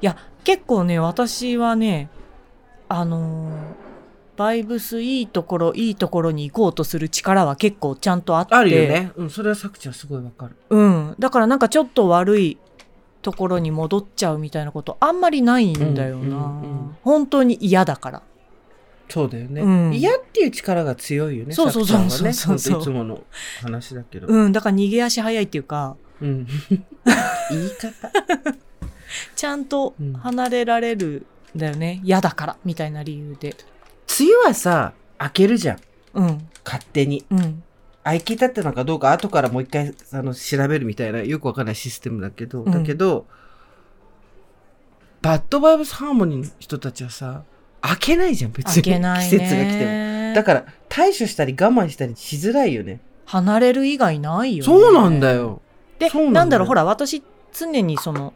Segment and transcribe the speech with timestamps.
[0.00, 2.08] いや結構ね私はね
[2.88, 3.86] あのー
[4.36, 9.10] バイブスいいところいいところに行こうとする力は結構ちゃんとあってあるよね。
[9.16, 10.56] うん、それはさくちゃんすごいわかる。
[10.68, 12.58] うんだからなんかちょっと悪い
[13.22, 18.22] ところに戻っちゃうみたいなことあんまりないんだよな、うんうんうん本当に嫌だから
[19.08, 19.62] そうだよね。
[19.62, 21.54] うん嫌っていう力が強いよね。
[21.54, 23.22] そうそうそうそうそうそうほんといつもの
[23.62, 24.26] 話だけど。
[24.26, 26.46] うんだから逃げ足早いっていうかうん。
[27.50, 28.65] 言い方。
[29.34, 31.26] ちゃんとうん離れられる
[31.56, 33.56] んだよね嫌だからみたいな理由で
[34.18, 35.78] 梅雨はさ、開けるじゃん。
[36.14, 37.24] うん勝手に。
[37.30, 37.62] うん
[38.04, 43.26] 開けたってのかどうか後からもう一回あの調べるみたいなよくわかんないシステムだけど、うんだけど、
[45.22, 47.42] バッドバイブスハーモニーの人たちはさ、
[47.80, 48.74] 開けないじゃん、別に。
[48.74, 49.90] 開けない季節が来ても。
[49.90, 53.00] ねだから、対処したり我慢したりしづらいよね。
[53.24, 55.60] 離れる以外ないよねそうなんだよ。
[55.98, 58.34] でそうなんだよなんだろうほら私常にその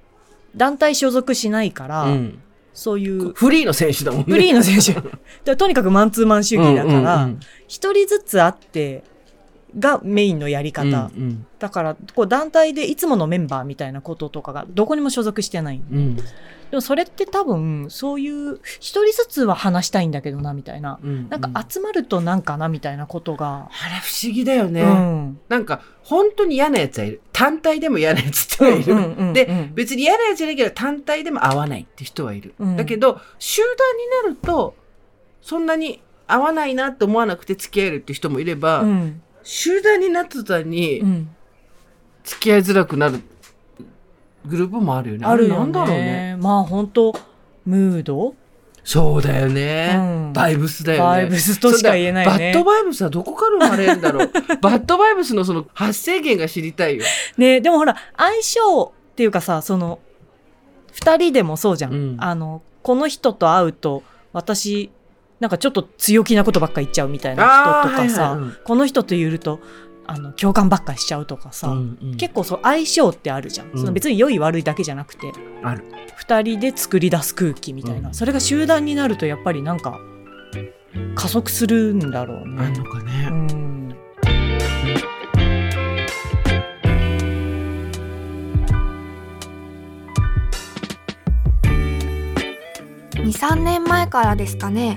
[0.57, 2.43] 団体所属しないから、うん。
[2.73, 4.27] そういうフリーの選手だもんね。
[4.29, 5.01] フリーの選手
[5.45, 9.03] でとにかくマンツーマン主義だからうんうん一、人ずつあって
[9.79, 11.47] がメインのやりうんう方、ん。
[11.59, 15.83] だからこう団体でいつものメンバーみたいなこととかがどこにも所属してない。
[15.91, 15.99] うん。
[15.99, 16.17] うん
[16.71, 21.01] でもそれって多分そういう一人ずつは話したいんだけどなみたいな。
[21.03, 24.83] うんなんか集まるとなんかなみたいなことが、あれ不思議だよね。
[24.83, 25.41] うん。
[25.49, 27.23] なんか、本当に嫌なやつはいる。
[27.33, 28.93] 単体でも嫌なやつってはいる。
[28.93, 29.75] うんうんうんでうん。
[29.75, 32.55] 別に嫌なやつじゃないけど、単体でも合わないって人はいる。
[32.61, 32.77] うん。
[32.77, 33.63] だけど、集
[34.23, 34.77] 団になると、
[35.43, 41.29] そんなに合わないなって思わなくて付き合えるって人もいれば、うん集団になった途端うにん
[42.25, 43.21] 付き合いづらくなる
[44.47, 45.27] グループもあるよね。
[45.27, 46.37] あるよねなんだろうね。
[46.41, 47.15] まあ本当
[47.67, 48.35] ムード、
[48.85, 49.93] そうだよね。
[49.97, 51.05] うんバイブスだよね。
[51.07, 54.31] バイブスとしか言えないよねバッドバイブスはどこから生まれるんだろう？
[54.63, 57.05] バッドバイブスのその発生源が知りたいよ。
[57.37, 59.99] ねでもほら相性っていうかさその
[60.93, 64.91] 二人でもそうじゃん、うんあのこの人と会うと私
[65.41, 69.61] なんかちょっと強気なことばっか言っちゃうみたいな人とかさ、この人といると
[70.07, 72.17] あの共感ばっかしちゃうとかさ、うんうん。
[72.17, 73.79] 結構そう相性ってあるじゃん、うん。
[73.79, 75.33] その別に良い悪いだけじゃなくて。
[76.17, 78.15] 二人で作り出す空気みたいな、うん。
[78.15, 79.99] それが集団になるとやっぱりなんか
[81.15, 82.71] 加速するんだろうね。
[82.77, 83.29] のかね。
[83.31, 83.71] うん。
[93.15, 94.97] 23年前からですかね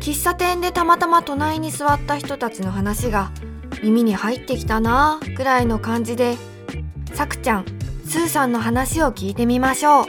[0.00, 3.30] 喫茶店でたまたま隣に座った人たちの話が
[3.82, 6.36] 耳に入ってきたなぁくらいの感じで
[7.12, 7.66] さくちゃん
[8.06, 10.06] スーさんの話を聞いてみましょう。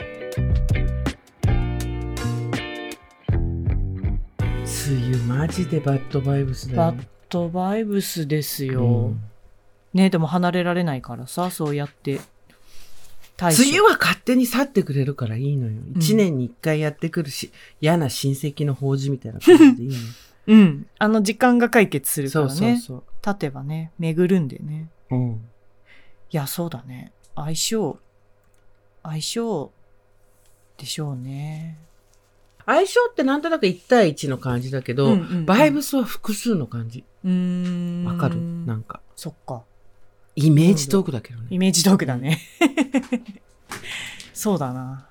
[4.92, 8.84] 梅雨マジでバッドバイブスだよバッドバイブスですよ。
[8.84, 9.22] うん。
[9.92, 12.18] ねでも離れられないからさそうやって
[13.50, 15.80] 梅雨は勝手に去ってくれるからいいのよ。
[15.96, 20.00] 一年に一回やってくるし、嫌な親戚の法事みたいな感じでいいのよ。
[20.48, 25.14] うんあの時間が解決するかそうらねそうそ立てばね巡るんでねう。
[25.16, 25.30] うん。
[25.34, 25.36] い
[26.36, 27.98] やそうだね相性
[29.04, 29.70] 相性
[30.78, 31.78] でしょうね
[32.66, 37.04] 相性ってなんとなく1対1の感じだけど、うんうんうんバイブスは複数の感じ。
[37.24, 38.36] うーんわかる？
[38.66, 39.00] なんか。
[39.16, 39.62] そっか
[40.36, 41.46] イメージトークだけどね。
[41.50, 42.40] イメージトークだね
[44.32, 45.06] そうだな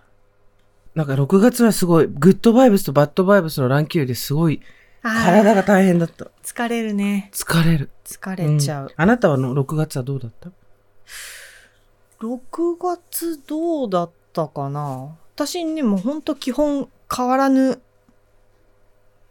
[0.96, 4.62] なんか6月はすごい、グッドバイブスとバッドバイブスの乱気流ですごい、
[5.02, 6.28] 体が大変だった。
[6.44, 7.90] 疲れるね疲れる。
[8.04, 10.50] 疲れちゃう、んあなたはの6月はどうだった
[12.20, 15.18] ？6月どうだったかな？
[15.36, 17.82] 私にもほんと基本変わらぬ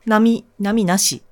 [0.06, 1.22] 波、波なし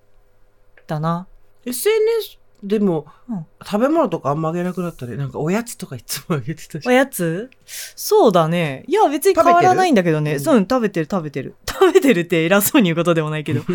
[0.87, 1.27] だな。
[1.65, 5.17] ?SNS でも、うん食べ物とかあんまあげなくなったね。
[5.17, 6.91] なんかおやつとかいつもあげてたしお。
[6.91, 7.51] やつ？
[7.67, 8.85] そうだね。
[8.89, 10.39] いや別に変わらないんだけどね。
[10.39, 11.55] そう、食べてる食べてる。
[11.69, 13.63] 食べてるって偉そうに言うことでもないけど。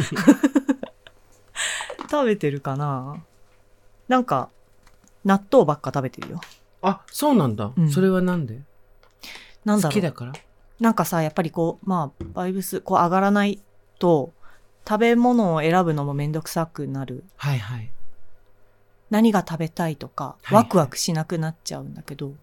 [2.09, 3.23] 食べてるかな？
[4.07, 4.49] なんか、
[5.25, 6.41] 納豆ばっか食べてるよ。
[6.81, 7.71] あ、そうなんだ。
[7.75, 8.59] うんそれはなんで？
[9.65, 10.33] なんだろう好きだから？
[10.79, 13.61] なんかさ、やっぱりこう、まあ、バイブス、こう上がらない
[13.99, 14.33] と、
[14.87, 17.23] 食べ物を選ぶのもめんどくさくなる。
[17.37, 17.89] はいはい。
[19.13, 22.33] 何が食べたいとか、はいワクワクしなくなっちゃうんだけど、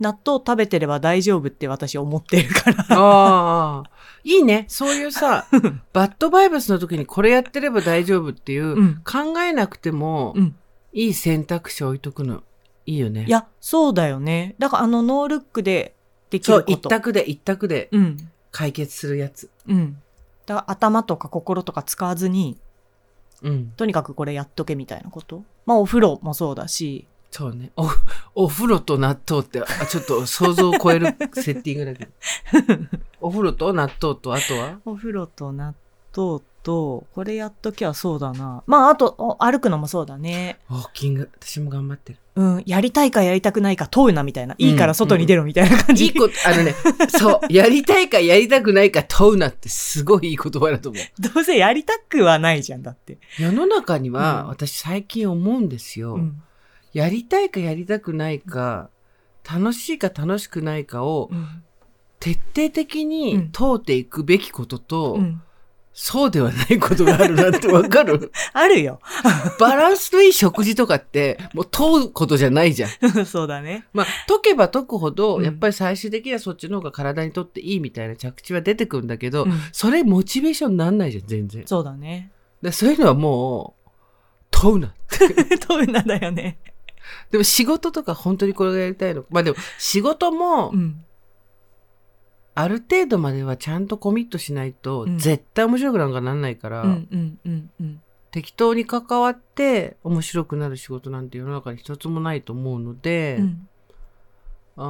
[0.00, 2.84] 納豆食べてれば大丈夫って私思ってるから。
[2.90, 3.90] ああ。
[4.24, 4.64] いいね。
[4.66, 5.46] そういうさ、
[5.92, 8.94] バッドバイブスの時にこれやってれば大丈夫っていう、うん。
[9.04, 10.56] 考えなくてもうん。
[10.92, 12.42] いい選択肢置いとくの
[12.86, 13.26] いいよね。
[13.28, 14.56] いや、そうだよね。
[14.58, 15.94] だからあのノールックで
[16.30, 16.88] できそう、ること。
[16.88, 18.16] 一択で一択でうん。
[18.50, 19.48] 解決するやつ。
[19.68, 20.02] うん。
[20.46, 22.58] だから頭とか心とか使わずに、
[23.42, 23.72] うん。
[23.76, 25.44] とにかくこれやっとけみたいなこと？
[25.66, 27.70] まあお風呂もそうだし、そうね。
[27.76, 27.88] お、
[28.34, 32.10] お風呂と納豆って、あちょっと想像を超えるセッティングだけど。
[33.20, 34.80] お風呂と納豆と、あとは？
[34.84, 35.74] お風呂と納
[36.16, 38.62] 豆と、これやっときゃそうだな。
[38.66, 40.58] まああと、お歩くのもそうだね。
[40.70, 41.30] ウォーキング。
[41.40, 42.18] 私も頑張ってる。
[42.36, 42.62] うん。
[42.66, 44.54] やりたいかやりたくないか問うなみたいな。
[44.58, 46.06] いいから外に出ろみたいな感じ。
[46.06, 46.74] いいこと、あのね、
[47.18, 51.22] そう、やりたいかやりたくないか問うなってすごいいい言葉だと思う。
[51.34, 53.18] どうせやりたくはないじゃん、だって。
[53.38, 56.14] 世の中には、うん私最近思うんですよ。
[56.14, 56.42] うん。
[56.92, 58.90] やりたいかやりたくないか、
[59.50, 61.62] 楽しいか楽しくないかをうん。
[62.20, 65.42] 徹底的うにん問うていくべきことと、うん。
[65.92, 68.32] そうではないことがあるなってわかる？
[68.54, 69.00] あるよ。
[69.58, 72.90] バランスのいい食事とかって、もう問うことじゃないじゃん。
[73.26, 73.86] そうだね。
[73.92, 81.62] まあ、解けば解くほど、うんやっぱり最終的にはそっちの方が体にとっていいみたいな着地は出てくるんだけど、うんそれモチベーションになんないじゃん、全然。
[81.66, 82.30] そうだね。
[82.62, 83.90] でそういうのはもう、
[84.50, 84.94] 問うな。
[85.68, 86.58] 問うなだよね。
[87.30, 89.24] でも仕事とか本当にこれがやりたいの。
[89.30, 91.04] まあでも仕事もう、ん。
[92.60, 96.98] ある程度まではちゃんとコミットしないと、うん絶対面白くなんかなんないから。
[98.30, 103.68] 適当に関わって面白くなる仕事なんて世の中に一つもないと思うので、うん
[104.76, 104.86] あー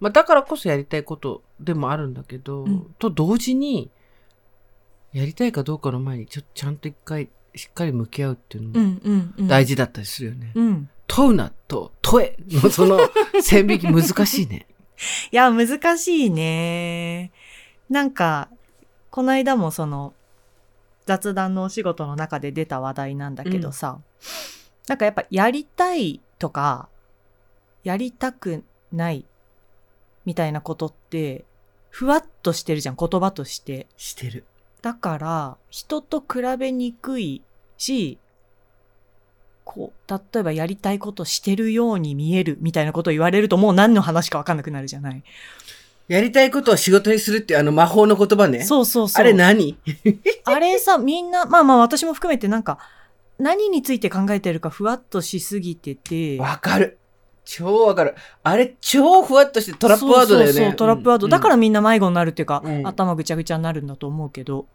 [0.00, 3.90] まあ、だからこそやりたいことでもあるんだけど、うんと同時に
[5.12, 8.80] やりたいかどうかの前にちょっとちゃんと一回しっかり向き合うっていうの
[9.36, 9.48] うも。
[9.48, 10.52] 大事だったりするよね。
[10.54, 10.88] うん。
[11.06, 12.98] 問うなと問えのその
[13.40, 14.66] 線引き難しいね。
[15.32, 17.32] いや、難しいね。
[17.88, 18.48] なんか、
[19.10, 20.14] この間もその、
[21.06, 24.00] 雑談のお仕事の中で出た話題なんだけどさ、
[24.88, 26.88] なんかやっぱやりたいとか、
[27.84, 29.24] やりたくない
[30.24, 31.44] みたいなことって、
[31.90, 33.86] ふわっとしてるじゃん、言葉として。
[33.96, 34.44] してる。
[34.82, 37.42] だから、人と比べにくい
[37.78, 38.18] し、
[39.66, 45.22] こう、例えばやりたいことしてるように見えるみたいなことを言われるともう何の話かわかんなくなるじゃない。
[46.08, 48.62] やりたいことを仕事にするってあの魔法の言葉ね。
[48.62, 49.20] そうそうそう。
[49.20, 49.76] あれ何？
[50.44, 52.78] あれさ、みんな、まあまあ私も含めてなんか、
[53.40, 56.38] 何について考えてるかふわっとしすぎてて。
[56.38, 56.98] わかる。
[57.44, 58.14] 超わかる。
[58.44, 60.52] あれ超ふわっとしてトラップワードだよね。
[60.52, 61.28] そうそうそうトラップワード。
[61.28, 64.66] だからみんな迷子になるっていうか、うん頭ぐちゃぐちゃになるんだと思うけど、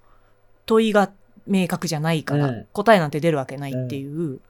[0.65, 1.11] 問いが
[1.47, 4.41] 明確じゃないから、うん答えなんて出るわけないっていう。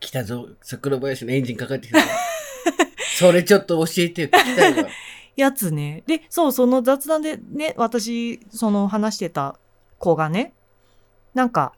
[0.00, 0.48] 来たぞ。
[0.62, 2.06] 桜林のエンジンかかってきたぞ。
[3.16, 4.28] それちょっと教えてよ。
[4.28, 4.88] 聞きたいわ。
[5.36, 6.02] やつね。
[6.06, 9.58] で、そう、その雑談でね、私、その話してた
[9.98, 10.52] 子がね、
[11.34, 11.72] なんか、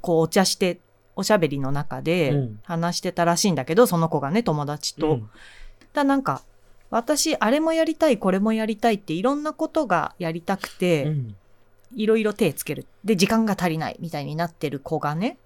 [0.00, 0.78] こうお茶して、
[1.16, 5.10] おしゃべりの中でうん話してたらしいんだけど、その子がね、友達と。
[5.10, 5.30] うん
[5.94, 6.42] だなんか、
[6.90, 11.36] 私、あれもやりたい、これもやりたいっていろんなことがやりたくて、うん
[11.94, 12.86] いろいろ手つける。
[13.04, 15.38] で、時間が足りないみたいになってる子がね、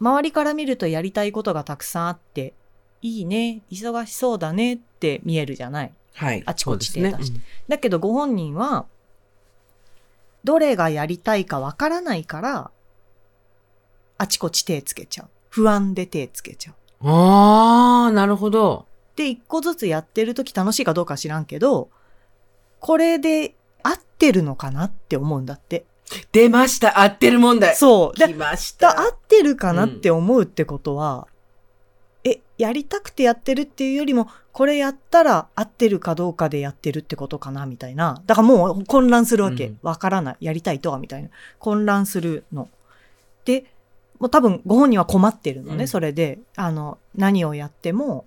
[0.00, 2.54] 周りから見るとやりたいことがたくさんあって、
[3.02, 5.92] いいね、忙しそうだねって見えるじゃない。
[6.14, 6.42] はい。
[6.46, 8.86] あちこち手出してだけどご本人は、
[10.44, 12.70] どれがやりたいかわからないから、
[14.18, 15.28] あちこち手つけちゃう。
[15.50, 16.74] 不安で手つけちゃう。
[16.74, 18.86] うんああ、なるほど。
[19.14, 21.90] で、一個ずつやってるとき楽しいかどうか知らんけど、
[22.80, 25.84] これで合ってるのかなって思うんだって。
[26.32, 27.00] 出ました。
[27.00, 27.76] 合ってる問題。
[27.76, 28.18] そう。
[28.18, 29.00] で来ましだた。
[29.00, 31.26] 合ってるかなって思うってことは、
[32.24, 38.22] え、やりたくてやってるっていうよりも、これやったら合ってるかどうかでやってるってことかなみたいな。
[38.26, 39.78] だからもう混乱するわけうん。
[39.82, 40.36] わ、からない。
[40.40, 41.28] やりたいとはみたいな。
[41.58, 42.68] 混乱するの。
[43.44, 43.64] で、
[44.18, 46.38] もう多分ご本人は困ってるのね、うんそれで。
[46.56, 48.24] あの、何をやっても、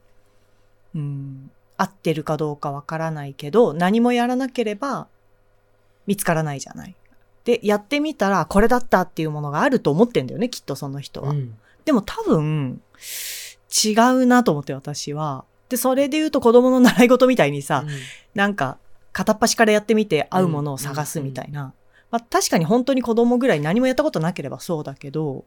[0.96, 5.08] うん、合ってるかどうかわからないけど、何もやらなければ
[6.08, 6.96] 見つからないじゃない。
[7.44, 11.32] で、やってみたら、これだったっていうものがあると思ってんだよね、きっとその人は。
[11.32, 12.82] うんでも多分、
[13.86, 15.46] 違うなと思って私は。
[15.70, 17.86] で、それで言うと子供の習い事みたいにさ、
[18.36, 18.78] なんか、
[19.14, 21.74] 片っ端からやってみて合うものを探すみたいな。
[22.12, 25.46] まあ確かに本当に子供ぐらい何もやったことなければそうだけど、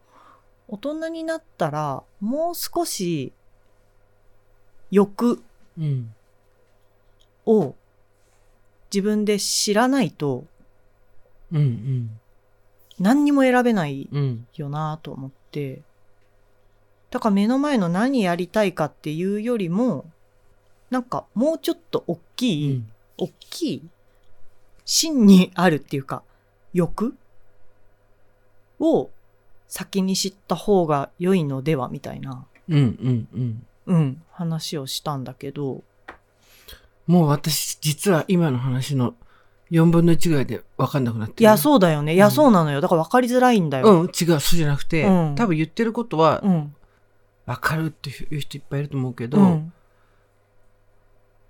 [0.67, 3.33] 大人になったら、もう少し、
[4.91, 5.43] 欲
[5.79, 6.15] うん。
[7.47, 7.75] を
[8.93, 10.45] 自分で知らないと
[11.55, 11.61] うん。
[11.61, 12.21] うん。
[12.99, 14.47] 何にも選べないうん。
[14.57, 15.81] よなと思って。
[17.11, 20.05] だから目の前の何やりたいかっていうよりも、
[20.91, 23.89] なんかもうちょっと大きい、うん大きい
[24.85, 26.25] 真にあるっていうか、
[26.73, 27.17] 欲
[28.81, 29.09] を
[29.69, 33.67] 先に知った方が良いのではみたいな、うんうんうん。
[33.87, 35.83] うん、話をしたんだけど、
[37.07, 39.15] もう私、実は今の話の
[39.75, 41.43] 4分の1ぐらいで分かんなくなってる。
[41.43, 42.15] いや、そうだよね。
[42.15, 42.81] いや、うんそうなのよ。
[42.81, 44.03] だから分かりづらいんだよ。
[44.03, 46.75] うん、違う、そうじゃなくて、うん多分言ってることはうん。
[47.47, 49.73] 分かるっていう人いっぱいいると思うけど、うん。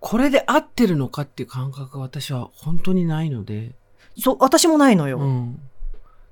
[0.00, 3.72] これで合ってるのかっていう感覚が私は本当にないので、
[4.18, 5.18] そう、私もないのよ。
[5.18, 5.60] ううん、ん。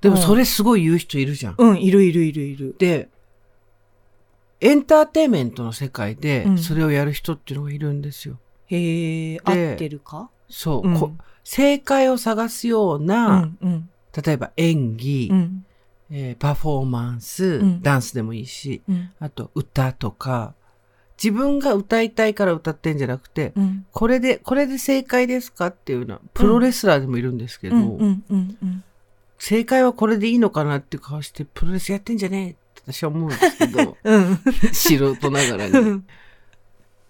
[0.01, 1.55] でもそれすごい言う人いるじゃん。
[1.81, 2.75] いるいるいるいる。
[2.77, 3.09] で、
[4.59, 8.39] エンターテインメントの世界でうんそれをやる人っていうのがいるんですよ。
[8.67, 10.29] へえ、合ってるか？
[10.49, 11.11] そう、うんこ
[11.43, 13.89] 正解を探すよううな、ん、うん、
[14.23, 15.65] 例えば演技、うん、
[16.11, 20.53] えーパフォーマンス、んダンスでもいいし、うん、あと歌とか、
[21.21, 23.85] 自分が歌いたいから歌ってんじゃなくて、うん。
[23.91, 27.75] これで、これで正解ですかっていうのは、プロレスラーでもいるんですけど。
[29.37, 34.37] 正解はこれでいいのかなっていう顔して、プロレスやってんじゃねえって私は思うんですけど、 うん。
[34.73, 36.01] 素人ながらに。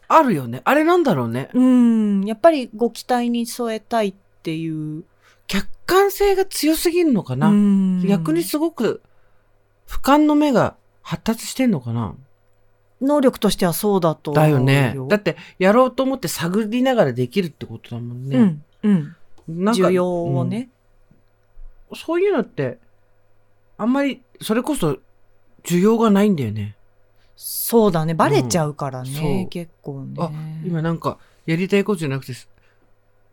[0.07, 0.61] あるよね。
[0.63, 1.49] あれなんだろうね。
[1.53, 2.23] うん。
[2.25, 4.13] やっぱりご期待に添えたいっ
[4.43, 5.03] ていう。
[5.47, 7.47] 客観性が強すぎるのかな？
[7.49, 9.01] うん逆にすごく、
[9.87, 12.15] 俯瞰の目が発達してんのかな？
[13.01, 14.95] 能力としてはそうだと思うだよね。
[15.09, 18.37] だって、やろうと思って探りながらできるってことだもんね。
[18.37, 19.63] うん、うん。
[19.63, 20.57] なんか需要をね。
[20.57, 20.69] うん
[21.95, 22.79] そういうのって、
[23.77, 24.97] あんまり、それこそ、
[25.63, 26.75] 需要がないんだよね。
[27.35, 28.15] そうだね。
[28.15, 29.49] バレちゃうからうんそねう。
[29.49, 30.15] 結構ね。
[30.17, 30.31] あ、
[30.65, 32.33] 今なんか、やりたいことじゃなくて、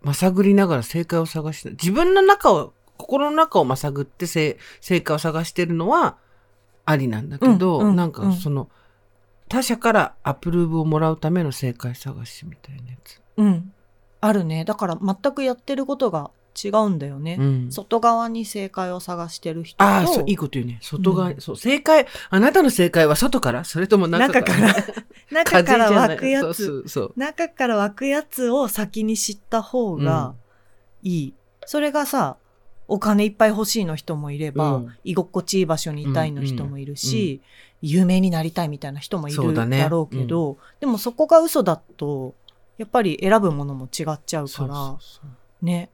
[0.03, 6.17] まさぐりながら正解を探して、自分の中を、心の中をまさぐって正正解を探してるのは、
[6.85, 8.69] ありなんだけど、うんうんなんかその、
[9.49, 13.21] 他者からアプローブをもらうための正解探しみたいなやつ。
[13.37, 13.73] うん。
[14.21, 14.65] あるね。
[14.65, 16.31] だから全くやってることが
[16.63, 17.37] 違うんだよね。
[17.39, 17.73] うん。
[17.73, 19.85] 外側に正解を探してる人と。
[19.85, 20.79] ああ、そう、いいこと言うね。
[20.83, 23.65] 外側、うんそう、正解、あなたの正解は外から？
[23.65, 24.75] それとも中から？
[25.31, 26.85] 中から 湧くやつ。
[27.17, 30.35] 中から湧くやつを先に知った方が
[31.03, 31.35] いい。
[31.67, 32.37] それがさ、
[32.89, 37.41] お金いっぱい欲しいの人もいれば、うん居心地いい場所にいたいの人もいるし、
[37.83, 42.35] 有名になりたいみたいな人もいるだろうけど、でもそこが嘘だと、
[42.79, 44.97] やっぱり選ぶものも違っちゃうから、
[45.63, 45.91] ね。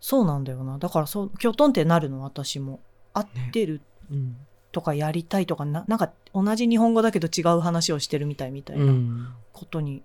[0.00, 0.78] そうなんだよな。
[0.78, 2.80] だからそう、きょとんってなるの、私も。
[3.14, 4.36] 合ってるうん。
[4.70, 10.02] とかやりたいとかな、なんか同じ日本語だけど違う話をしてるみたいみたいうなんことに。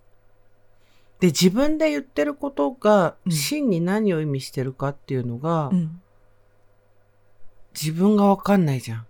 [1.19, 6.01] で、自分で言ってることが、うん真に何を意味してるかっていうのが、うん。
[7.73, 9.05] 自分がわかんないじゃん。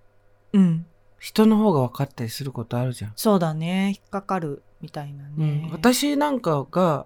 [0.53, 0.85] うん。
[1.19, 3.13] 人の方が分かったりすることあるじゃん。
[3.15, 3.89] そうだね。
[3.89, 5.69] 引っかかるみたいなね。
[5.71, 7.05] 私なんかが、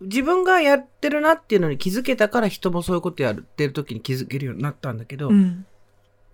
[0.00, 5.66] 自分がやってるなっていうのに気づけたから人もそういうことやってる時に気づけるようになったんだけど、うん。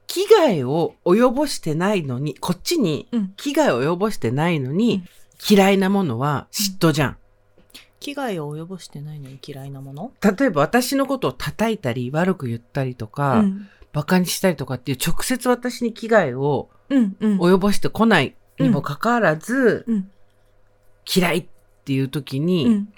[0.07, 3.33] 危害を及ぼしてないのに、こっちにうん。
[3.37, 5.09] 危害を及ぼしてないのに、うん
[5.49, 7.17] 嫌いなものは嫉妬じゃん。
[7.99, 10.13] 危害を及ぼしてないのに嫌いなもの？
[10.21, 13.69] 例えば私のことを叩いたり、悪く言ったりとか、うん。
[13.95, 16.69] 馬鹿にしたりとかっていう直接私に危害を。
[16.91, 20.11] 及ぼしてこないにもかかわらず、うん。
[21.07, 21.47] 嫌いっ
[21.87, 22.93] ていう時に、うん。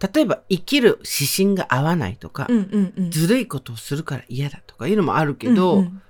[0.00, 2.56] 例えば生きる指針が合わないとか、うん。
[2.70, 2.92] うん。
[2.96, 3.10] うん。
[3.10, 6.02] ずるいことをするから嫌だとかいうのもあるけど、うんうん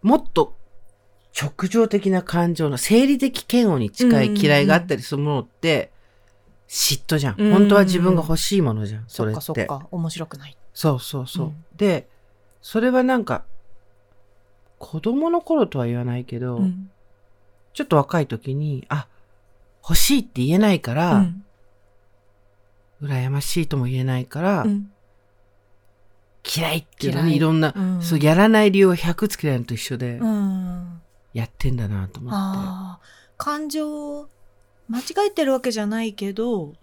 [0.00, 0.56] もっと
[1.40, 5.92] 直情的な感情の生理的嫌悪に近い嫌いがあったりするものって、
[6.68, 7.40] 嫉妬じゃん。
[7.40, 9.04] うん本当は自分が欲しいものじゃん。
[9.08, 9.32] そそれっ。
[9.32, 9.86] っかそってか。
[9.90, 10.56] 面白くない。
[10.74, 11.46] そうそうそう。
[11.46, 12.08] うんで、
[12.60, 13.44] それはなんか、
[14.78, 16.90] 子供の頃とは言わないけど、うん。
[17.72, 19.06] ちょっと若い時に、あ、
[19.82, 21.44] 欲しいって言えないから、うん。
[23.02, 24.90] 羨ましいとも言えないから、うん。
[26.56, 31.00] 嫌いっていうの嫌いにいろんな、うんそうやらない理由を100つけないのと一緒で、うん。
[31.34, 33.08] やってんだなと思って。
[33.36, 34.28] 感情、
[34.88, 36.74] 間違えてるわけじゃないけど、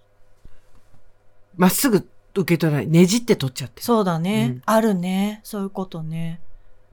[1.57, 2.87] まっすぐ受け取らない。
[2.87, 3.85] ねじって取っちゃってる。
[3.85, 4.51] そうだね。
[4.55, 5.41] うんあるね。
[5.43, 6.41] そういうことね。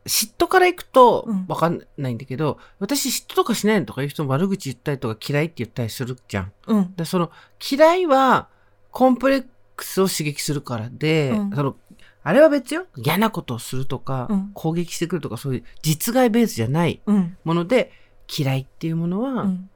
[0.05, 6.53] 嫉妬からいくとうん、わかんないんだけど、私嫉妬とかしないのとかいう人も悪口言ったりとか嫌いって言ったりするじゃん。
[6.67, 6.95] うん。
[6.97, 7.31] でその、
[7.71, 8.49] 嫌いは、
[8.93, 11.77] コンプレックスを刺激するからで、うんその、
[12.23, 12.87] あれは別よ。
[12.97, 17.37] 嫌なことをするとか、うん攻撃してくるとか、そういう実害ベースじゃないうん。
[17.43, 17.91] もので、
[18.29, 19.71] 嫌いっていうものは、うん。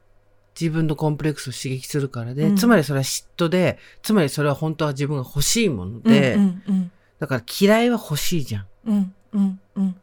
[0.59, 6.63] 自分のコンプレックスを刺激するからで、うんつまりそれは嫉妬で、つまりそれは本当は自分が欲しいもので、うん。
[6.67, 6.91] うん。
[7.19, 8.65] だから嫌いは欲しいじゃん。
[8.85, 9.13] うん。
[9.33, 9.59] うん。
[9.75, 9.95] うん。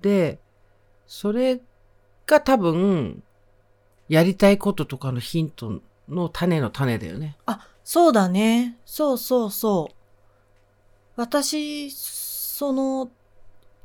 [0.00, 0.38] で、
[1.06, 1.60] それ
[2.26, 3.22] が多分、
[4.08, 7.36] やりたいこととかのヒントの種の種だよね。
[7.46, 8.76] あ、そうだね。
[8.84, 9.94] そうそうそう。
[11.16, 13.08] 私、その、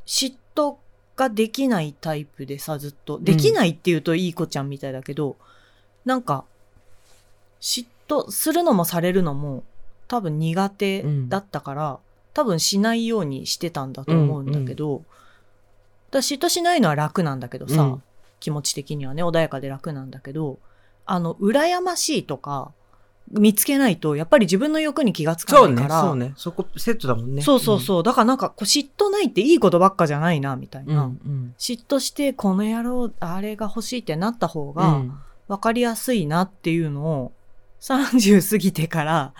[0.06, 0.76] 嫉妬
[1.16, 3.18] ができないタイプでさ、ずっと。
[3.18, 5.38] できないって言うといい子ちゃんみたいだけど、
[6.04, 6.44] なんか、
[7.62, 9.64] 嫉妬するのもされるのも
[10.10, 12.00] 多分苦手だったから、
[12.34, 15.06] 多分しないようにしてたんだと思うんだけど、
[16.10, 18.04] 私嫉妬しないのは楽なんだけどさ、うん
[18.42, 20.60] 気持ち的にはね、穏やかで楽なんだけど、
[21.06, 22.74] あの、羨ましいとか、
[23.32, 26.34] 見つけないと、やっぱり自分の欲に気がつかそうね、ないから、そうね。
[26.36, 27.42] そこセットだもんね。
[27.42, 28.04] そうそうそう。
[28.04, 30.96] だからなんか、こう嫉妬ないっていいことばっかじゃないな、みたいうん。
[30.96, 31.04] な。
[31.04, 31.56] うん。
[31.58, 37.32] 嫉妬して、この野郎、あれが欲しいってなった方うが、ん分かりやすいなっていうのを、
[37.82, 39.34] 30過ぎてから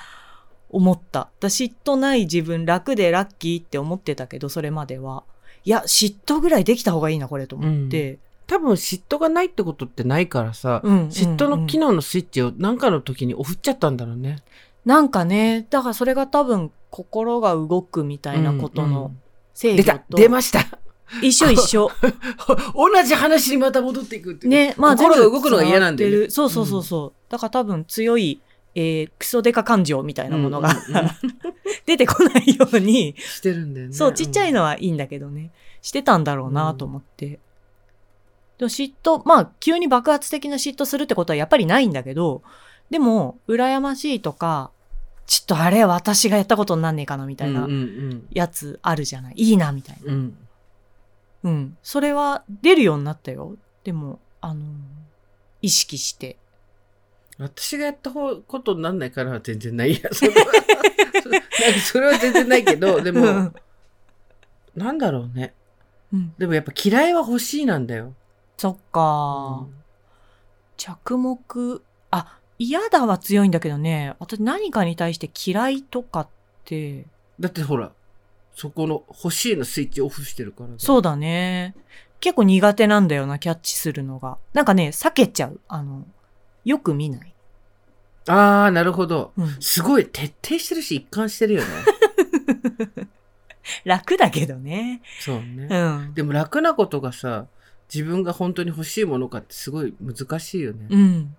[0.70, 1.30] 思った。
[1.40, 5.24] だ嫉妬ない自分、楽でラッキーって思ってたけど、それまでは。
[5.66, 8.20] いや、嫉妬ぐらいできた方がいいな、これと思って。
[8.48, 14.44] 多分嫉妬がないってことってないからさ、うん嫉妬の機能能のスイッチを何かの時にオフっちゃったんだろうね。
[14.86, 19.20] なんかね、だからそれが多分、心が動くみたいなことのうんうん
[20.10, 20.80] 出ました
[21.22, 21.92] 一緒一緒。
[22.74, 24.52] 同じ話にまた戻っていくっていう。
[24.52, 27.32] ね、まあ心が動くのが嫌なんだよねそうそうそうそう。
[27.32, 28.42] だから多分強い、
[28.74, 31.10] えー、クソデカ感情みたいなものが、うんうんうん
[31.86, 33.94] 出てこないように、してるんだよね。
[33.94, 34.60] そう、ちっちゃいの。
[34.60, 37.40] のはいいんだけどね、してたんだろうなと思って。
[38.68, 42.42] 嫉妬、まあ、急に爆発的な嫉妬するってことはやっぱりないんだけど、
[42.90, 44.72] でも、羨ましいとか、
[45.26, 47.68] ちょっとあれ私がやったことになんねえかなみたいな
[48.32, 49.34] やつあるじゃない？
[49.38, 50.14] いいなみたいな。
[50.14, 50.38] うん。
[51.44, 51.52] うん。
[51.52, 51.78] うん。
[51.82, 53.56] それは出るようになったよ。
[53.86, 54.64] でも、あの、
[55.62, 56.38] 意識して。
[57.40, 60.10] 私がやった方ことになんないからは全然ないや。
[60.14, 60.46] それは
[61.92, 63.56] それは全然ないけど、 でうもん、
[64.76, 65.54] なんだろうね。
[66.12, 66.34] うん。
[66.38, 68.14] でもやっぱ嫌いは欲しいなんだよ。
[68.58, 69.66] そっか、
[70.78, 76.28] 着目、あ、嫌だは強いんだけどね、私何かに対して嫌いとかっ
[76.66, 77.06] て、
[77.40, 77.92] だってほら、
[78.56, 80.70] そこの欲しいのスイッチオフしてるから。
[80.78, 81.76] そうだね。
[82.20, 84.38] 結構苦手なんだよな、キャッチするのが。
[84.54, 85.60] なんかね、避けちゃう。
[85.68, 86.06] あの、
[86.64, 87.34] よく見ない。
[88.28, 89.34] ああ、なるほど。
[89.36, 89.58] うん。
[89.60, 91.68] すごい徹底してるし一貫してるよね。
[93.84, 95.02] 楽だけどね。
[95.20, 95.68] そうね。
[95.70, 96.14] うん。
[96.14, 97.48] でも楽なことがさ、
[97.94, 100.88] 自分が本当に欲しいものかってすごい難しいよね。
[100.90, 101.36] うん。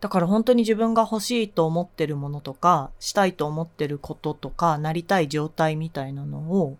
[0.00, 6.76] だから本当に自分が欲しいと思ってるものとか、したいと思ってることとか、なりたい状態みたいなのを、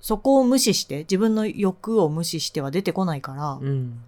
[0.00, 4.00] そこを無視して、自分の欲を無視しては出てこないから、うん。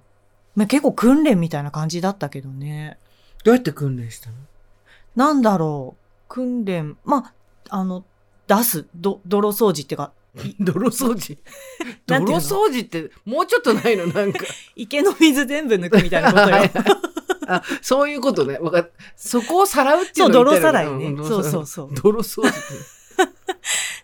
[0.54, 2.98] まあ、結構訓練みたいな感じだったけどね。
[3.44, 4.36] どうやって訓練したの？
[5.14, 6.04] なんだろう。
[6.28, 7.32] 訓練、ま
[7.68, 8.04] あ、あの、
[8.46, 10.12] 出す、ど、泥掃除っていうか、
[10.60, 11.38] 泥掃除
[12.06, 14.06] 泥掃除ってもうちょっとないの？
[14.06, 14.44] なんか。
[14.76, 16.56] 池の水全部抜くみたいなことよ。
[17.48, 18.58] あ、そういうことね。
[18.58, 21.10] わかっそこをさらうっていそうう、のを泥さらいね。
[21.10, 21.90] んそうそうそう。
[21.94, 22.58] 泥掃除って。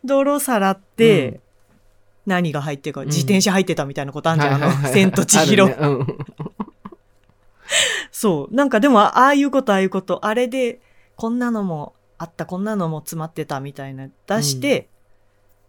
[0.04, 1.40] 泥さらって、うん
[2.26, 4.54] 何が入ってるか、うん自転車入ってたみたいなことあんじゃん。
[4.54, 5.66] あの、はいはいはい千と千尋。
[5.66, 6.06] ねうん
[8.10, 8.54] そう。
[8.54, 10.80] なんかでも、ああいうこと、ああいうこと、あれで、
[11.16, 14.88] こんなのもあった、こんなのも詰まってたみたいな、出して、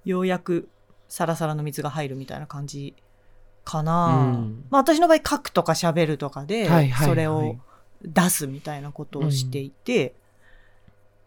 [0.06, 0.70] ようやく
[1.10, 2.96] サラサラの水が入るみたいな感じ
[3.64, 4.08] かな。
[4.08, 6.70] うんまあ私の場合書くとか喋るとかで、
[7.04, 7.58] それを
[8.02, 10.16] 出すみたいなことをしていて、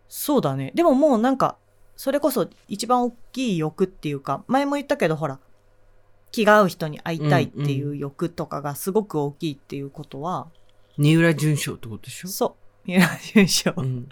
[0.08, 0.72] そうだね。
[0.74, 1.56] でももうなんか、
[1.96, 5.38] それこそ一番大きい欲っていうか、前も言ったけどほら、
[6.30, 10.48] 気が合う人に会いたいっていう欲とかがすごく大きいっていうことは、
[10.96, 12.28] 二浦淳賞ってことでしょ？
[12.28, 12.86] そう。
[12.86, 13.82] 三浦淳賞う。
[13.82, 14.08] ん。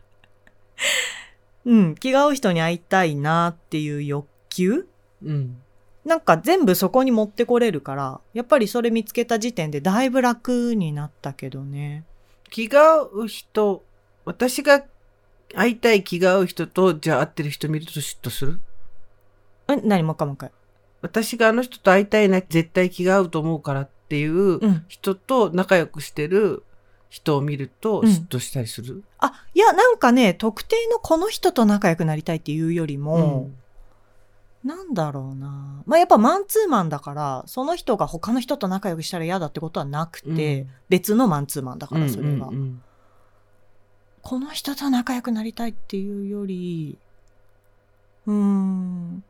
[1.64, 1.94] うん。
[1.94, 4.86] 気が合う人に会いたいなっていう欲求
[5.22, 5.56] うん。
[6.04, 12.04] なんか全部そこに持ってこれるから、やっぱりそれ見つけた時点でだいぶ楽になったけどね。
[12.50, 13.82] 気が合う人、
[14.24, 14.84] 私が
[15.54, 18.60] 会いたい気が合う人と、じゃあ会ってる人見ると嫉妬する？
[19.68, 20.52] え、何もう一回もう一回。
[21.02, 24.84] 私があの人と会いたいな、絶対気が合うと思うからっていううん。
[24.88, 26.62] 人と仲良くしてる
[27.08, 33.50] 人を見るとうん嫉妬したりする、あ、いや、なんかね、特定のこの人と仲良くなりたいっていうよりも、
[34.66, 35.82] なんだろうな。
[35.86, 42.48] まあ、やっぱマンツーマンだから、その人が他の人と仲良くしたら嫌だってことはなくて、うん別のマンツーマンだから、それが。
[42.48, 42.82] うんうん
[44.22, 46.98] この人と仲良くなりたいっていうより、
[48.26, 49.22] うーん、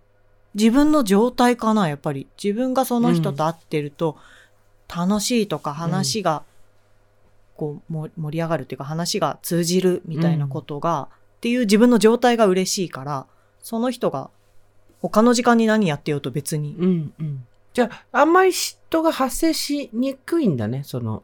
[0.55, 2.27] 自分の状態かな、やっぱり。
[2.43, 4.17] 自分がその人と会ってると、
[4.89, 6.45] 楽しいとか話が、
[7.59, 13.27] こう、も盛り上がるっていうか話が通じるみたいなことが、っていう自分の状態が嬉しいから、
[13.61, 14.31] その人が
[15.01, 16.75] 他の時間に何やってようと別に。
[16.79, 21.23] うんうんうんじゃあ、あんまり嫉妬が発生しにくいんだね、その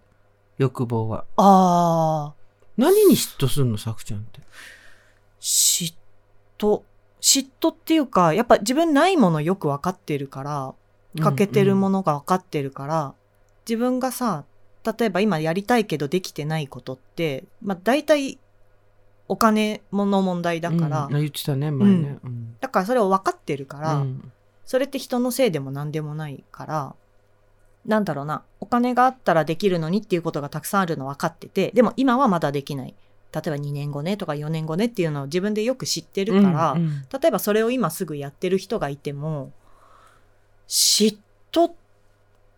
[0.59, 1.25] 欲望は。
[1.37, 2.35] ああ、
[2.77, 4.41] 何に嫉妬するのさくちゃんって？
[5.41, 5.95] 嫉
[6.59, 6.83] 妬。
[7.23, 10.75] 嫉妬っていうか、やっぱ自分ないものよくわかってるから、
[11.23, 12.01] 欠けてるもの。
[12.01, 13.15] のが分かってるから、
[13.67, 14.45] 自分がさ、
[14.85, 18.39] 例えば今やりたいけどできてないことって、まあ大体
[19.29, 22.19] お金の問題だから、うんあ言ってたね、前ね。
[22.23, 22.57] うん。
[22.61, 24.33] だからそれを分かってるから、うん
[24.65, 26.95] それって人のせいでも何でもないから、
[27.85, 32.95] なんだろうな、お金があったらできるのにっていうことがたくさんあるの分かってて、でも今はまだできない。
[33.35, 39.53] 例えば2年後ねとか4年後ねっていうのを自分でよく知ってるから、うんうん例えばそれを今すぐやってる人がいても、
[40.69, 41.19] 嫉
[41.51, 41.73] 妬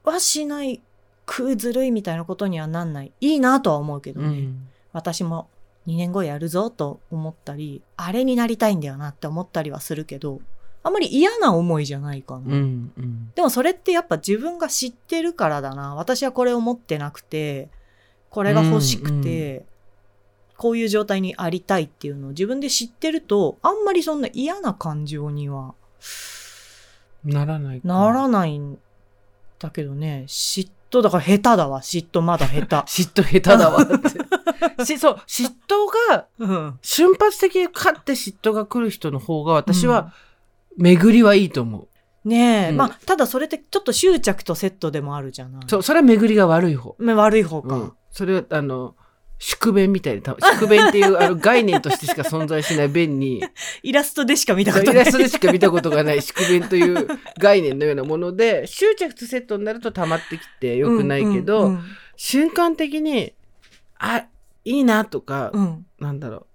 [0.04, 0.82] はしない、
[1.26, 3.12] くずるいみたいなことにはなんない。
[3.20, 4.28] いいなとは思うけどね。
[4.28, 5.48] うん私も
[5.86, 10.40] 2年後やるぞと思ったり、あれになりたいんだよなって思ったりはするけど、
[10.82, 12.40] あんまり嫌な思いじゃないかな。
[12.40, 15.94] うんうんでもそれってやっぱ自分が知ってるからだな。
[15.94, 17.68] 私はこれを持ってなくて、
[18.30, 19.64] これが欲しくて、
[20.56, 25.74] こういう状態にありたいっていうのを自分で知ってると、あんまりそんな嫌な感情には
[27.24, 27.88] ならないか。
[27.88, 28.78] ならないん
[29.58, 30.24] だけどね。
[30.28, 31.80] 嫉妬だから下手だわ。
[31.80, 34.84] 嫉妬まだ下 嫉妬下手だわって。
[34.84, 36.44] しそう、嫉妬が、手。
[36.44, 36.78] うん。
[36.82, 40.12] 瞬発的に勝って嫉妬が来る人の方が、私は、
[40.76, 42.28] 巡りはいいと思う。
[42.28, 45.62] ねえ、うんまあ、ただそれってちょっと執着とセットでもあるじゃない。
[45.66, 46.96] そう、それは巡りが悪い方。
[46.98, 47.76] まあ悪い方か。
[47.76, 47.92] うん。
[48.10, 48.94] それは、あの、
[49.38, 53.42] 宿便みたいに、た宿便っていうあの概念としてしか存在しない便に、
[53.82, 55.04] イラストでしか見たこイとない。
[55.04, 57.06] ラストでしか見たことがない宿便という
[57.38, 61.84] 概念のようなもので、執着とセットになると溜まってきて良くないけど、うんうん
[62.16, 63.34] 瞬間的に、
[63.98, 64.26] あ、
[64.64, 66.46] いいなとか、うんうんなんだろう、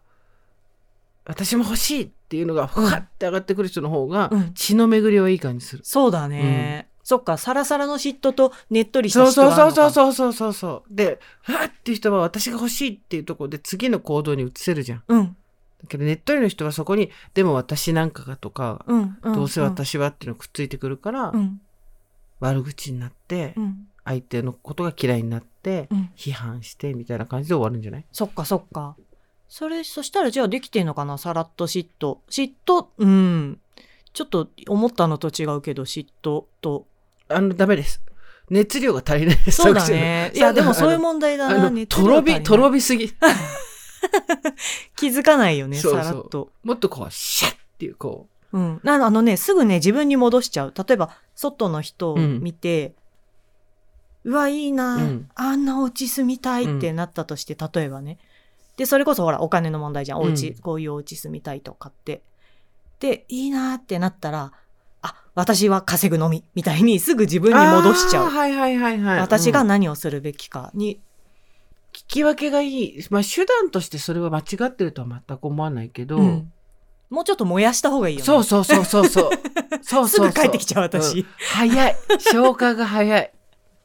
[1.26, 5.84] 私も欲しいっていうのが、ふわって上がってくる人の方が、うん血の巡りはいい感じする。
[5.84, 6.88] そうだね。
[7.10, 10.95] そっか、サラサラの嫉妬とねっとりしたそうそう嫉妬がそうそうそうそうそうそう。
[10.95, 15.04] で、ふわっていう人は私が欲しいっていうところで次の行動に移せるじゃん。
[15.08, 15.26] うん。
[15.82, 19.17] だけど、ねっとりの人はそこに、でも私なんかがとか、うん。
[19.24, 21.60] うんどうせ私はっていうのがくっついてくるから、うん。
[22.41, 23.88] 悪口になって、うん。
[24.06, 26.12] 相手のことが嫌いになって、うん。
[26.15, 28.06] 批判してみたいな感じで終わるんじゃない？
[28.12, 28.95] そっかそっか。
[29.48, 31.17] それ、そしたらじゃあできてんのかな？
[31.17, 32.19] さらっと嫉妬。
[32.30, 33.60] 嫉妬、うん。
[34.13, 36.86] ちょっと思ったのと違うけど、嫉妬と。
[37.30, 38.02] あの、ダメです。
[38.50, 39.62] 熱量が足りないです。
[39.62, 40.32] そうだね。
[40.36, 41.63] いや、でもそういうも問題だあな。
[41.65, 43.13] の、熱とろび、とろびすぎ。
[44.96, 46.52] 気づかないよね、そうそうさらっと。
[46.63, 48.80] もっとこう、シャッっていう、こうん。
[48.84, 50.74] なあのね、すぐね、自分に戻しちゃう。
[50.76, 52.96] 例えば、外の人をうん見て、
[54.24, 58.18] うわ、いいな、うんあんなお家住みたいってなったとして、例えばね。
[58.78, 60.20] で、それこそほら、お金の問題じゃん。
[60.20, 62.24] お家、うんこういうお家住みたいとかって。
[63.00, 64.52] で、いいなってなったら、
[65.02, 67.42] あ、私は稼ぐのみ、みたいにすぐ自う。
[67.42, 68.30] 分に戻しちゃう。
[68.30, 69.20] はいはいはいはい。
[69.20, 71.00] 私がうん何をするべきかに、
[71.94, 73.06] 聞き分けがいい。
[73.10, 76.52] まあ、手段としてそれは間違ってるとは全く思わないけど、うん
[77.10, 78.26] もうちょっと燃やした方がいいよね。
[78.26, 79.30] そうそうそうそうそう。
[79.82, 81.22] そうすぐ帰ってきちゃう、私。
[81.22, 81.96] ん早い。
[82.20, 83.34] 消化が早い。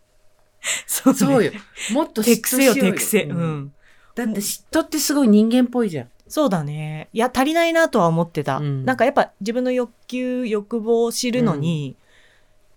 [0.87, 1.53] そうねそうよ。
[1.93, 3.23] もっと手癖よ、嫉妬しよう手癖。
[3.25, 3.73] ううんん。
[4.15, 6.11] だって嫉妬ってすごい人間っぽいじゃん。
[6.29, 7.09] そうだね。
[7.13, 8.59] いや、足りないなとは思ってた。
[8.59, 11.97] うんなんかやっぱ自分の欲求、欲望を知るのに、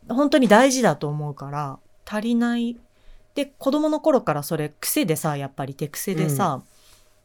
[0.10, 2.78] 本当に大事だと思うから、足りない。
[3.36, 6.62] で、子供の頃からそれ癖でさ、やっぱり手癖でさ、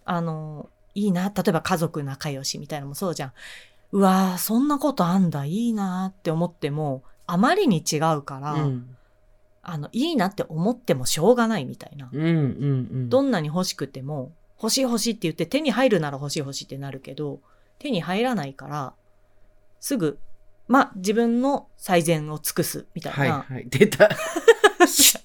[0.05, 1.33] あの、いいな。
[1.35, 3.33] 例えば家族仲良しみたいなのもそうじゃん。
[3.93, 8.97] うわーそんなことあんだ、いいなって思っても、あまりに違うから、うん。
[9.63, 12.09] あの、いいなって思ってもしょうがないみたいな。
[12.13, 12.35] うんうんう
[13.05, 13.09] ん。
[13.09, 14.33] どんなに欲しくても、
[14.63, 17.41] 欲しい欲しいって言って手に入るなら欲しい欲しいってなるけど、
[17.81, 18.93] 手に入らないから、
[19.81, 20.19] すぐ、
[20.69, 23.67] まあ、自分の最善を尽くすみたいな、はいはい。
[23.69, 24.09] 出た。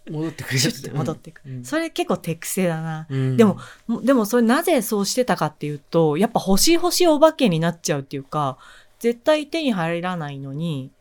[0.10, 1.58] 戻ってくる戻ってくる。
[1.58, 3.06] うんそれ結構手癖だな。
[3.10, 8.58] うんでも、もでもそれなぜそうしてたかっていうと、やっぱ欲しい欲しいお化けになっちゃうっていうか、
[9.00, 10.92] 絶対手に入らないのに、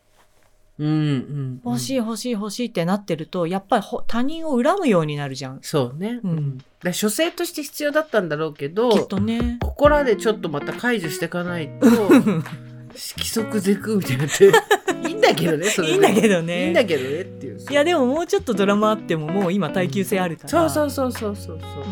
[0.79, 1.61] うんうん。
[1.65, 1.95] 欲しいい。
[1.97, 5.59] 欲しい欲しいってなってると、やっぱりほ他人を恨むようになるじゃん。
[5.61, 6.19] そうね。
[6.23, 9.57] うんだから処世として必要だったんだろうけど、きっとね。
[9.61, 14.51] ここらでちょっとまた解除していかないと、規則ゼクみたいになって、
[15.07, 17.59] いいんだけどね、それでいいんだけどねいいんだけどねっていう。
[17.69, 20.49] いやでももうちょっとドラマあってももう今耐久性あるから。
[20.49, 21.83] そうそうそうそうそうそう。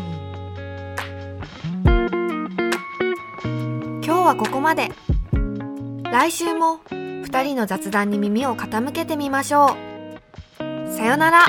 [4.04, 4.88] 今日はここまで
[6.04, 6.80] 来週も
[7.26, 9.76] 2人の雑談に耳を傾けてみましょ
[10.60, 10.96] う。
[10.96, 11.46] さよなら。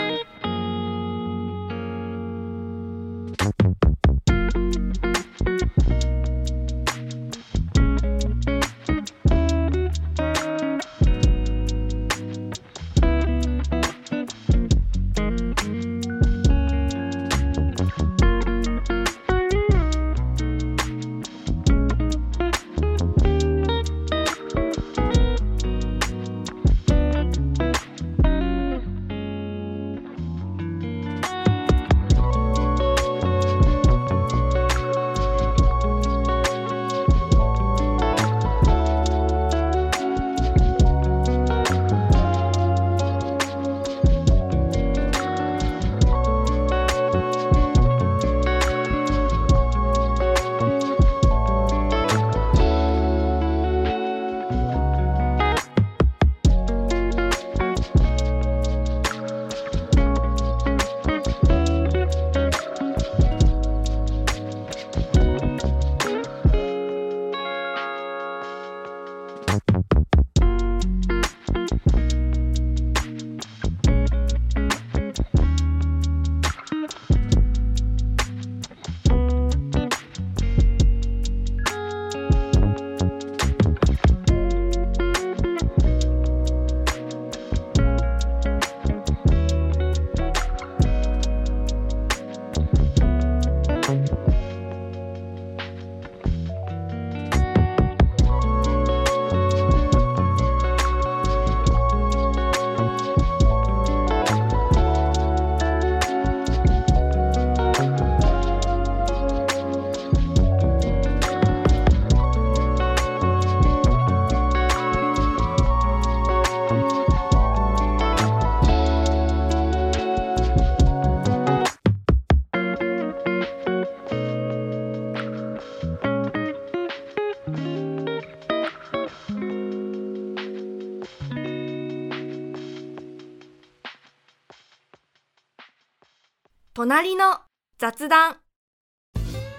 [136.90, 137.40] 隣の
[137.78, 138.38] 雑談。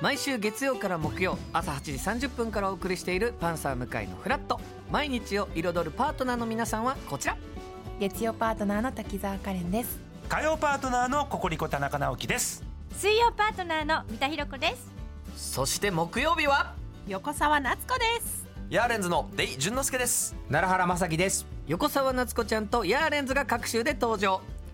[0.01, 4.59] 毎週月曜から木曜朝8時30分からお送りしているパンサー向井のフラット。
[4.91, 7.37] 毎日を彩るパートナーの皆さんはこちら。
[8.01, 9.99] 月曜パートナーの滝沢カレンです。
[10.31, 12.65] 火曜パートナーのココリコ田中直樹です。
[12.97, 14.91] 水曜パートナーの三田寛子です。
[15.37, 16.73] そして木曜日は？
[17.09, 18.47] 横澤夏子です。
[18.71, 20.35] ヤーレンズのデイ淳之介です。
[20.49, 21.45] 奈良原正樹です。
[21.67, 24.41] 横澤夏子ちゃんとヤーレンズが各週で登場